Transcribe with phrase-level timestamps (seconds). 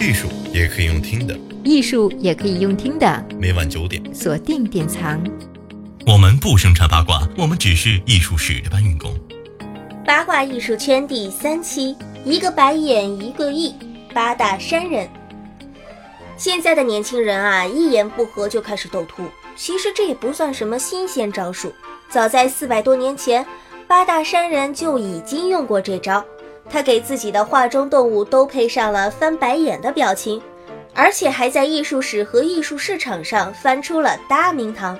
[0.00, 3.22] 艺术也可以用听的，艺术也可以用听的。
[3.38, 5.22] 每晚九点，锁定典藏。
[6.06, 9.14] 我们不生产八卦，我们只是艺术史的搬运工。
[10.06, 11.94] 八卦艺术圈第三期，
[12.24, 13.74] 一个白眼一个亿，
[14.14, 15.06] 八大山人。
[16.34, 19.24] 现在的年轻人啊，一言不合就开始斗图。
[19.54, 21.70] 其实这也不算什么新鲜招数，
[22.08, 23.44] 早在四百多年前，
[23.86, 26.24] 八大山人就已经用过这招。
[26.70, 30.40] 他给自己的画中动物都配上了翻白眼的表情，
[30.94, 34.98] 而且还在艺术史和艺术市场上翻出了大名堂。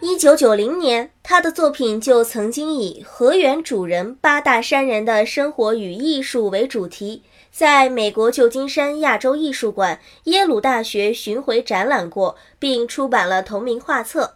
[0.00, 14.34] 一九九零年，他的作品就曾经以“河源主人八大山人的生活与艺术”为主题，在美国旧金山亚洲艺术馆、耶鲁大学巡回展览过，并出版了同名画册。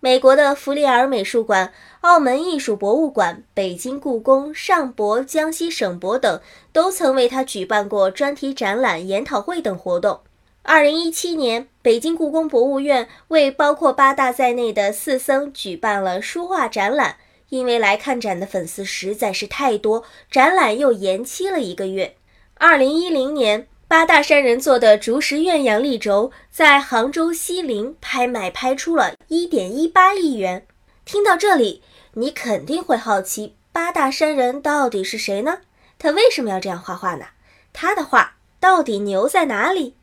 [0.00, 6.40] 美国的弗里尔美术馆、澳门艺术博物馆、北京故宫、上博、江西省博等
[6.72, 10.20] 都曾为他举办过专题展览、研讨会等活动。
[10.62, 17.16] 二零一七年，北京故宫博物院为包括八大在内的四僧举办了书画展览，
[17.48, 22.14] 因为来看展的粉丝实在是太多，展览又延期了一个月。
[22.54, 23.66] 二零一零年。
[23.88, 30.66] 八大山人做的竹石鸳鸯立轴在杭州西泠拍卖拍出了一点一八亿元。
[31.06, 35.60] 听到这里，你肯定会好奇，八大山人到底是谁呢？
[35.98, 37.28] 他为什么要这样画画呢？
[37.72, 39.94] 他的画到底牛在哪里？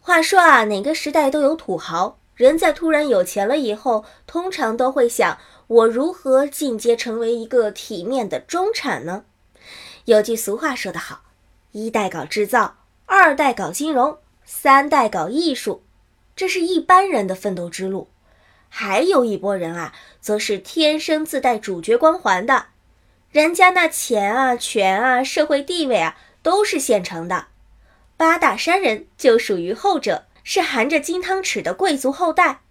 [0.00, 9.24] 话说啊，哪个时代都有土豪，人在突然有钱了以后，通常都会想，我如何进阶成为一个体面的中产呢？
[10.06, 11.24] 有句俗话说得好，
[11.72, 12.76] 一代搞制造。
[13.06, 15.82] 二代搞金融，三代搞艺术，
[16.34, 18.08] 这是一般人的奋斗之路。
[18.68, 22.66] 还有一波人啊，则是天生自带主角光环的，
[23.30, 27.46] 人家那钱啊、权啊、社会地位啊，都是现成的。
[28.16, 32.62] 八大山人就属于后者，是含着金汤匙的贵族后代。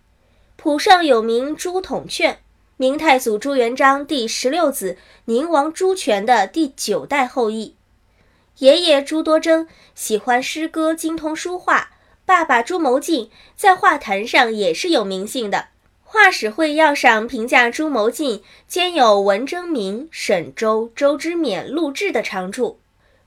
[0.56, 2.40] 谱上有名朱统劝，
[2.78, 7.76] 明太祖朱元璋第十六子，宁王朱权的第九代后裔。
[8.60, 11.90] 爷爷朱多征喜欢诗歌，精通书画。
[12.26, 15.70] 爸爸朱谋进在画坛上也是有名姓的。
[16.04, 22.80] 画史会要上评价朱谋进兼有文征明、沈周、周之勉、陆贽的长处。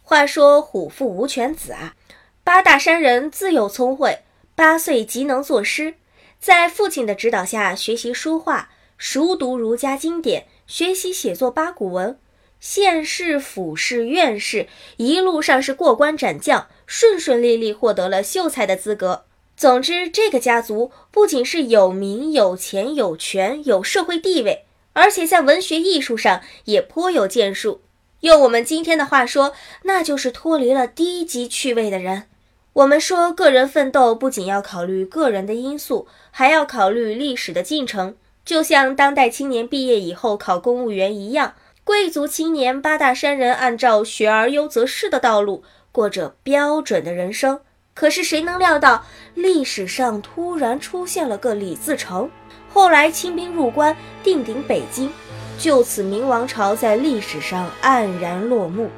[0.03, 1.97] 话说虎父无犬子啊，
[2.44, 4.20] 八大山人自幼聪慧，
[4.54, 5.94] 八岁即能作诗，
[6.38, 12.16] 在父亲的指导下学习书画，熟读儒家经典，学习写作八股文。
[12.60, 19.24] 县试、府试、院试，一路上是过关斩将，顺顺利利获得了秀才的资格。
[19.56, 27.80] 总之，这个家族不仅是有名、有钱、有权、有社会地位，而且在文学艺术上也颇有建树。
[28.20, 29.52] 用我们今天的话说，
[29.84, 32.24] 那就是脱离了低级趣味的人。
[32.72, 41.54] 我们说，个人奋斗不仅要考虑个人的因素，还要考虑历史的进程，就像当代青年毕业以后考公务员一样。
[41.86, 47.60] 贵族青年八大山人按照学而优则仕的道路过着标准的人生，
[47.94, 49.04] 可是谁能料到
[49.34, 52.28] 历史上突然出现了个李自成，
[52.69, 55.12] 后来清兵入关，定鼎北京，
[55.60, 58.91] 就此明王朝在历史上黯然落幕。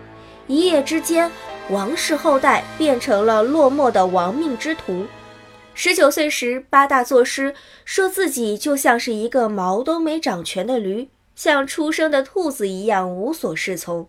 [0.47, 1.31] 一夜之间，
[1.69, 5.05] 王室后代变成了落寞的亡命之徒。
[5.75, 11.10] 十九岁时，八大作诗，说自己就像是一个毛都没长全的驴。
[11.38, 14.09] 像出生的兔子一样无所适从，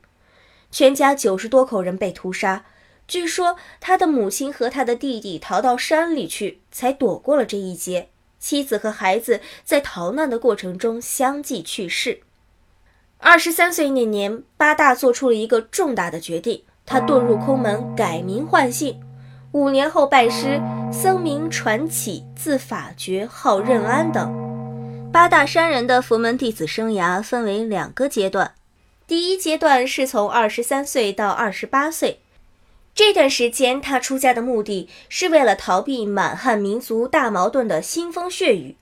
[0.72, 2.66] 全家九十多口人被屠杀。
[3.08, 8.10] 据说他的母亲和他的弟弟逃到山里去，才躲过了这一劫。
[8.40, 12.22] 妻子和孩子在逃难的过程中相继去世。
[13.20, 19.00] 二十三岁那年，八大做出了一个重大的决定，他遁入空门，改名换姓。
[19.52, 20.60] 五年后拜师，
[20.92, 24.49] 僧名传启，字法觉，号任安等。
[25.12, 28.54] 八大山人的佛门弟子生涯分为两个阶段，
[29.08, 32.20] 第一阶段是从二十三岁到二十八岁，
[32.94, 38.78] 这段时间他出家的目的是为了逃避满汉民族大矛盾的腥风血雨。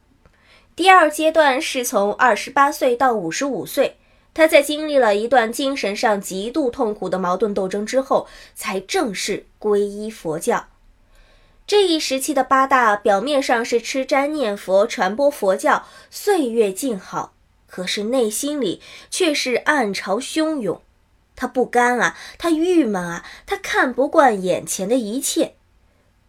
[0.75, 3.97] 第二阶段是从二十八岁到五十五岁，
[4.33, 10.65] 他在经历了一段精神上极度痛苦的矛盾斗争之后，才正式皈依佛教。
[11.67, 17.33] 这一时期的八大表面上是吃斋念佛、传播佛教，岁月静好，
[17.67, 18.81] 可是内心里
[19.11, 20.81] 却是暗潮汹涌。
[21.35, 25.55] 他不甘啊，他郁闷啊，他看不惯眼前的一切。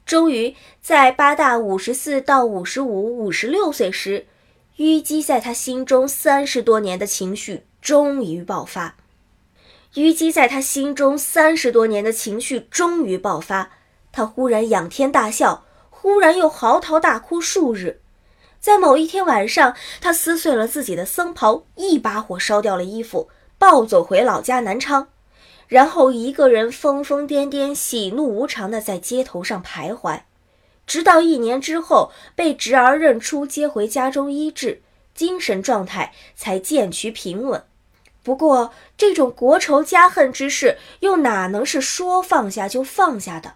[0.04, 4.26] 终于在八大五十四到五十五、五十六岁时，
[4.78, 8.96] 淤积在他心中三十多年的情绪终于爆发。
[9.94, 13.70] 淤积在他心中三十多年的情绪终于爆发。
[14.12, 18.00] 他忽然仰天大笑，忽然又嚎啕大哭数日。
[18.60, 25.08] 在某一天晚上，他撕碎了自己的僧袍，一把火烧掉了衣服，暴走回老家南昌，
[25.68, 30.22] 然后一个人疯疯癫癫、喜怒无常地在街头上徘徊，
[30.86, 34.82] 直到一年之后被侄儿认出，接回家中医治，
[35.14, 37.62] 精神状态才渐趋平稳。
[38.24, 43.54] 不过，这种国仇家恨之事，又哪能是说放下就放下的？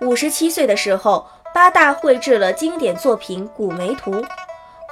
[0.00, 1.26] 五十七岁的时候。
[1.52, 4.12] 八大绘制了经典作品《古梅图》，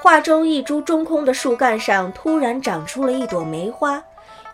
[0.03, 4.03] 画中一株中空的树干上突然长出了一朵梅花，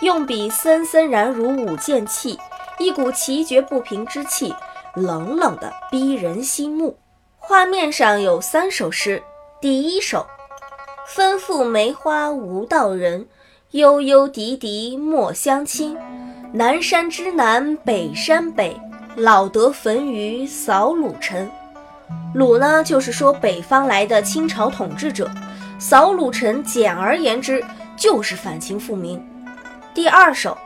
[0.00, 2.38] 用笔森森然如舞剑气，
[2.78, 4.54] 一股奇绝不平之气，
[4.94, 6.98] 冷冷的逼人心目。
[7.38, 9.22] 画面上有三首诗，
[9.58, 10.26] 第一首：
[11.06, 13.26] 分付梅花无道人，
[13.70, 15.96] 悠悠笛笛莫相亲。
[16.52, 18.78] 南山之南北山北，
[19.16, 21.48] 老得焚于扫鲁尘。
[22.34, 25.30] 鲁呢，就是说北方来的清朝统治者，
[25.78, 27.64] 扫鲁臣，简而言之
[27.96, 29.24] 就是反清复明。
[29.94, 30.58] 第二首，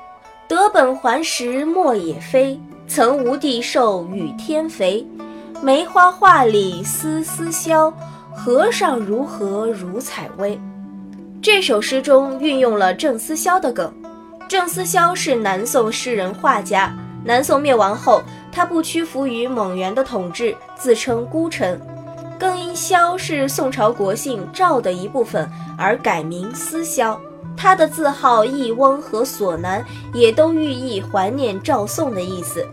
[0.48, 5.06] 得本还时莫也非，曾无地寿与天肥。
[5.60, 7.92] 梅花画里丝丝消，
[8.34, 10.58] 和尚如何如采薇。
[11.42, 13.92] 这首诗中运用了郑思肖的梗。
[14.48, 18.22] 郑思肖是南宋诗人画家，南宋灭亡后。
[18.50, 21.80] 他不屈服于蒙元的统治，自称孤臣，
[22.38, 27.20] 更因萧是宋朝国姓赵的一部分而改名思萧。
[27.56, 29.84] 他的字号义翁和索南
[30.14, 32.64] 也都寓意怀念赵宋的意思。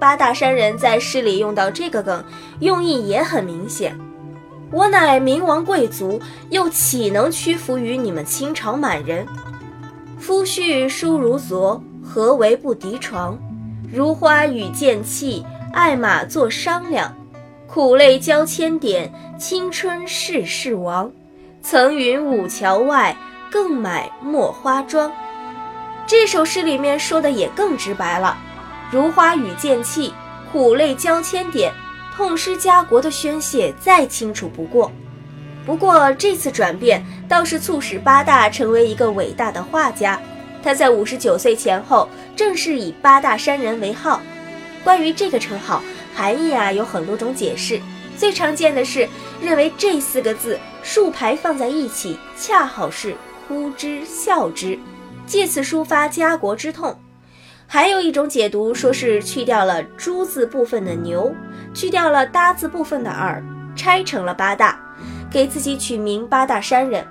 [0.00, 2.24] 八大山人在诗里用到这个梗，
[2.60, 3.98] 用意也很明显。
[4.70, 6.20] 我乃明王贵族，
[6.50, 9.26] 又岂能屈服于你们清朝满人？
[10.18, 13.38] 夫婿书如昨，何为不敌床？
[13.92, 17.14] 如花与剑气，爱马作商量，
[17.66, 21.10] 苦泪交千点，青春世事亡。
[21.62, 23.16] 曾云五桥外，
[23.50, 25.10] 更买墨花妆。
[26.06, 28.36] 这首诗里面说的也更直白了，
[28.90, 30.12] 如花与剑气，
[30.52, 31.72] 苦泪交千点，
[32.16, 34.90] 痛失家国的宣泄再清楚不过。
[35.64, 40.20] 不过这次转变倒是促使八大成为一个伟大的画家。
[40.64, 44.22] 他在五十九岁前后，正式以八大山人为号。
[44.82, 45.82] 关于这个称号
[46.14, 47.78] 含义啊，有很多种解释。
[48.16, 49.06] 最常见的是
[49.42, 53.14] 认为这四个字竖排放在一起，恰好是
[53.46, 54.78] 哭之笑之，
[55.26, 56.98] 借此抒发家国之痛。
[57.66, 61.34] 还有一种解读说是去掉了猪字部分的牛，
[61.74, 63.44] 去掉了搭字部分的耳，
[63.76, 64.80] 拆成了八大，
[65.30, 67.06] 给自己取名八大山人。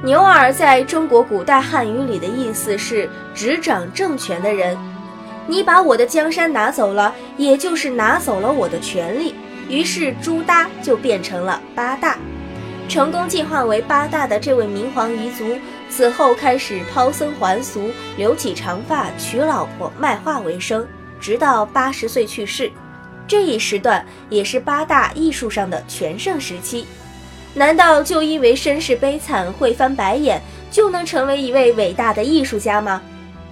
[0.00, 4.78] 牛耳在中国古代汉语里的意思是执掌政权的人。
[5.48, 9.34] 你把我的江山拿走了，也就是拿走了我的权利。
[9.68, 12.16] 于是朱耷就变成了八大，
[12.88, 15.44] 成功进化为八大的这位明皇遗族，
[15.90, 20.86] 此后开始抛僧还俗，留起长发，娶老婆，卖画为生，
[21.18, 22.70] 直到八十岁去世。
[23.26, 26.86] 这一时段也是八大艺术上的全盛时期。
[27.58, 30.40] 难道就因为身世悲惨会翻白眼
[30.70, 33.02] 就能成为一位伟大的艺术家吗？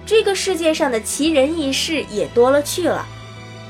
[0.05, 3.05] 这个世界上的奇人异事也多了去了。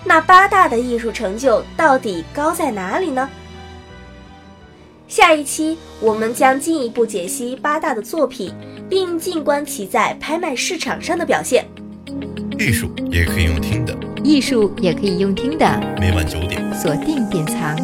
[0.05, 3.27] 那八大的艺术成就到底高在哪里呢？
[5.07, 8.53] 下一期我们将进一步解析八大的作品，
[8.87, 11.65] 并静观其在拍卖市场上的表现。
[12.59, 15.65] 艺术也可以用听的，艺术也可以用听的。
[15.99, 17.75] 每晚九点，锁定典藏。